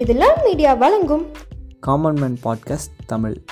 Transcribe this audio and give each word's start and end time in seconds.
இதெல்லாம் 0.00 0.36
மீடியா 0.44 0.74
வழங்கும். 0.74 1.26
Common 1.80 2.18
man 2.18 2.38
podcast 2.44 2.94
Tamil. 3.06 3.44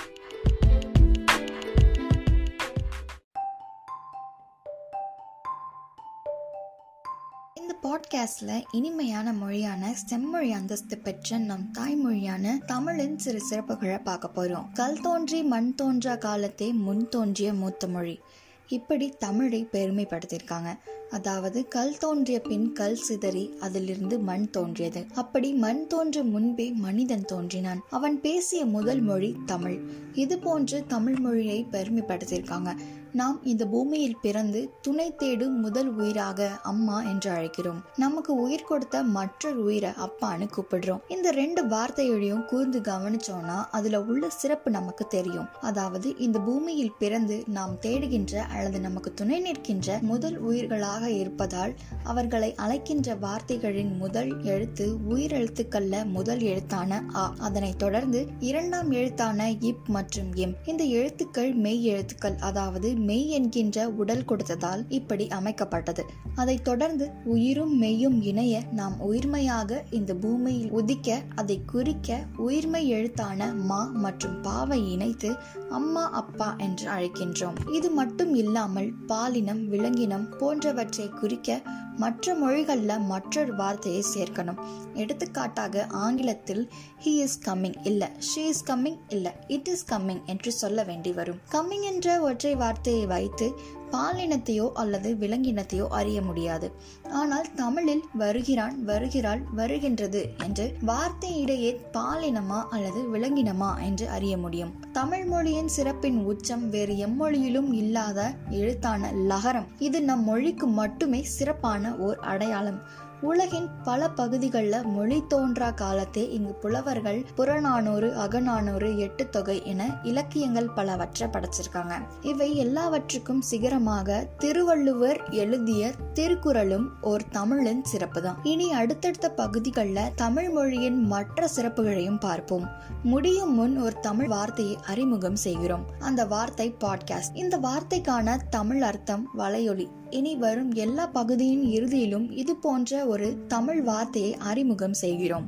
இந்த 7.55 7.77
பாட்காஸ்ட்ல 7.83 8.63
இனிமையான 8.71 9.33
மொழியான 9.33 9.95
செம்மொழி 9.95 10.53
அந்தஸ்து 10.53 10.99
பெற்ற 10.99 11.39
நம் 11.39 11.71
தாய்மொழியான 11.79 12.65
தமிழின் 12.67 13.19
சிறு 13.19 13.43
சிறப்புகளை 13.51 14.03
பார்க்க 14.03 14.31
போறோம். 14.35 14.73
கல் 14.75 15.01
தோன்றி 15.01 15.43
மண் 15.43 15.75
தோன்றா 15.75 16.13
காலத்தே 16.13 16.73
முன் 16.73 17.09
தோன்றிய 17.09 17.53
மூத்த 17.53 17.87
மொழி. 17.87 18.21
இப்படி 18.69 19.09
தமிழை 19.09 19.69
பெருமைப்படுத்தியிருக்காங்க. 19.73 20.79
அதாவது 21.11 21.69
கல் 21.69 21.99
தோன்றிய 21.99 22.41
பின் 22.41 22.73
கல் 22.73 22.97
சிதறி 22.97 23.55
அதிலிருந்து 23.61 24.19
மண் 24.19 24.51
தோன்றியது. 24.51 25.07
அப்படி 25.15 25.53
மண் 25.53 25.87
தோன்ற 25.87 26.23
முன்பே 26.23 26.71
மனிதன் 26.71 27.25
தோன்றினான். 27.25 27.81
அவன் 27.91 28.21
பேசிய 28.21 28.65
முதல் 28.65 29.01
மொழி 29.01 29.37
தமிழ். 29.47 29.79
இது 30.15 30.39
போன்று 30.39 30.85
தமிழ் 30.87 31.19
மொழியை 31.19 31.67
பெருமைப்படுத்தியிருக்காங்க. 31.73 32.73
நாம் 33.13 33.45
இந்த 33.45 33.67
பூமியில் 33.67 34.17
பிறந்து 34.23 34.71
துணை 34.81 35.15
தேடும் 35.17 35.61
முதல் 35.61 35.89
உயிராக 35.89 36.49
அம்மா 36.63 37.03
என்று 37.03 37.31
அழைக்கிறோம். 37.31 37.81
நமக்கு 37.97 38.35
உயிர் 38.35 38.65
கொடுத்த 38.65 39.03
மற்றொரு 39.03 39.65
உயிரை 39.65 39.91
அப்பான்னு 39.91 40.49
கூப்பிடுறோம். 40.57 41.01
இந்த 41.09 41.31
ரெண்டு 41.31 41.67
வார்த்தைகளையும் 41.67 42.45
கூர்ந்து 42.45 42.81
கவனிச்சோம்னா 42.81 43.65
அதுல 43.71 44.03
உள்ள 44.03 44.31
சிறப்பு 44.31 44.71
நமக்கு 44.71 45.07
தெரியும். 45.07 45.47
அதாவது 45.61 46.17
இந்த 46.19 46.39
பூமியில் 46.39 46.95
பிறந்து 46.99 47.45
நாம் 47.47 47.77
தேடுகின்ற 47.83 48.37
அல்லது 48.37 48.81
நமக்கு 48.81 49.15
துணை 49.15 49.41
நிற்கின்ற 49.41 49.99
முதல் 50.03 50.39
உயிர்களாக 50.41 50.98
இருப்பதால் 51.07 51.75
அவர்களை 52.03 52.55
அழைக்கின்ற 52.55 53.15
வார்த்தைகளின் 53.15 53.97
முதல் 53.97 54.43
எழுத்து 54.43 54.97
உயிரெழுத்துக்கள்ல 55.09 56.05
முதல் 56.05 56.41
எழுத்தான 56.41 57.05
ஆ 57.15 57.35
அதனைத் 57.39 57.79
தொடர்ந்து 57.79 58.27
இரண்டாம் 58.39 58.91
எழுத்தான 58.91 59.51
இப் 59.51 59.89
மற்றும் 59.89 60.35
எம். 60.35 60.55
இந்த 60.65 60.85
எழுத்துக்கள் 60.85 61.55
மெய் 61.55 61.85
எழுத்துக்கள் 61.85 62.37
அதாவது 62.37 62.97
மெய் 62.97 63.29
என்கின்ற 63.29 63.89
உடல் 63.89 64.25
கொடுத்ததால் 64.25 64.85
இப்படி 64.89 65.27
அமைக்கப்பட்டது. 65.27 66.01
அதைத் 66.35 66.65
தொடர்ந்து 66.65 67.11
உயிரும் 67.25 67.83
மெய்யும் 67.83 68.23
இணைய 68.23 68.63
நாம் 68.73 69.01
உயிர்மையாக 69.01 69.85
இந்த 69.91 70.15
பூமியில் 70.15 70.71
உதிக்க 70.71 71.23
அதை 71.35 71.63
குறிக்க 71.67 72.25
உயிர்மை 72.39 72.87
எழுத்தான 72.87 73.53
மா 73.53 73.85
மற்றும் 73.85 74.41
பாவை 74.41 74.93
இணைத்து 74.93 75.37
அம்மா 75.71 76.11
அப்பா 76.11 76.55
என்று 76.59 76.91
அழைக்கின்றோம். 76.91 77.73
இது 77.73 77.91
மட்டும் 77.91 78.35
இல்லாமல் 78.35 78.93
பாலினம் 79.07 79.73
விலங்கினம் 79.73 80.37
போன்றவற்றை 80.37 80.87
குறிக்க 81.21 81.63
மற்ற 81.97 82.35
மொழிகள்ல 82.35 83.01
மற்றொரு 83.01 83.57
வார்த்தையை 83.57 84.05
சேர்க்கணும். 84.15 84.59
எடுத்துக்காட்டாக 84.95 85.87
ஆங்கிலத்தில் 85.89 86.71
ஹி 87.05 87.17
இஸ் 87.17 87.41
கம்மிங் 87.49 87.75
இல்ல 87.83 88.11
ஷீ 88.19 88.39
இஸ் 88.39 88.65
கம்மிங் 88.65 88.99
இல்ல 89.09 89.35
இட் 89.49 89.69
இஸ் 89.69 89.95
கம்மிங் 89.95 90.25
என்று 90.25 90.53
சொல்ல 90.53 90.83
வேண்டி 90.83 91.13
வரும். 91.13 91.41
கம்மிங் 91.53 91.83
என்ற 91.83 92.21
ஒற்றை 92.21 92.55
வார்த்தையை 92.55 93.07
வைத்து 93.07 93.53
பாலினத்தையோ 93.93 94.67
அல்லது 94.73 95.17
விலங்கினத்தையோ 95.21 95.87
அறிய 95.89 96.23
முடியாது. 96.23 96.73
ஆனால் 97.13 97.49
தமிழில் 97.55 98.05
வருகிறான் 98.15 98.85
வருகிறாள் 98.85 99.43
வருகின்றது 99.55 100.23
என்று 100.45 100.77
வார்த்தையிடையே 100.87 101.81
பாலினமா 101.93 102.61
அல்லது 102.71 103.03
விலங்கினமா 103.15 103.83
என்று 103.83 104.09
அறிய 104.09 104.37
முடியும். 104.39 104.75
தமிழ் 104.93 105.25
மொழியின் 105.25 105.69
சிறப்பின் 105.69 106.25
உச்சம் 106.25 106.71
வேறு 106.71 106.95
எம்மொழியிலும் 106.95 107.73
இல்லாத 107.73 108.35
எழுத்தான 108.51 109.13
லகரம். 109.13 109.69
இது 109.79 110.03
நம் 110.03 110.25
மொழிக்கு 110.25 110.67
மட்டுமே 110.67 111.23
சிறப்பான 111.23 111.95
ஓர் 111.97 112.19
அடையாளம். 112.19 113.07
உலகின் 113.21 113.69
பல 113.85 114.09
பகுதிகளில் 114.09 114.87
மொழி 114.87 115.23
தோன்றா 115.29 115.71
காலத்தே 115.71 116.29
இங்கு 116.31 116.53
புலவர்கள் 116.53 117.25
புறநானூறு 117.35 118.09
அகநானூறு 118.15 118.99
எட்டு 118.99 119.29
தொகை 119.29 119.57
என 119.65 119.89
இலக்கியங்கள் 120.03 120.69
பலவற்றை 120.71 121.29
படைச்சிருக்காங்க. 121.29 121.95
இவை 122.23 122.57
எல்லாவற்றுக்கும் 122.57 123.41
சிகரம் 123.41 123.78
சிகரமாக 123.79 124.27
திருவள்ளுவர் 124.39 125.29
எழுதிய 125.31 125.93
திருக்குறளும் 126.13 126.87
ஓர் 127.01 127.23
தமிழின் 127.31 127.85
சிறப்பு 127.85 128.23
தான் 128.23 128.39
இனி 128.43 128.73
அடுத்தடுத்த 128.73 129.31
பகுதிகளில் 129.31 130.15
தமிழ் 130.17 130.49
மொழியின் 130.51 131.05
மற்ற 131.05 131.49
சிறப்புகளையும் 131.57 132.21
பார்ப்போம். 132.21 132.67
முடியும் 133.03 133.55
முன் 133.55 133.79
ஒரு 133.79 133.95
தமிழ் 134.01 134.27
வார்த்தையை 134.27 134.77
அறிமுகம் 134.87 135.37
செய்கிறோம். 135.37 135.85
அந்த 135.99 136.27
வார்த்தை 136.27 136.75
பாட்காஸ்ட் 136.81 137.35
இந்த 137.35 137.59
வார்த்தைக்கான 137.59 138.37
தமிழ் 138.51 138.83
அர்த்தம் 138.83 139.29
வலையொலி. 139.39 139.87
இனி 140.11 140.37
வரும் 140.37 140.73
எல்லா 140.73 141.07
பகுதியின் 141.07 141.63
இறுதியிலும் 141.63 142.31
இது 142.31 142.57
போன்ற 142.57 143.07
ஒரு 143.07 143.45
தமிழ் 143.47 143.83
வார்த்தையை 143.83 144.37
அறிமுகம் 144.37 144.95
செய்கிறோம். 144.95 145.47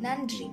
நன்றி. 0.00 0.50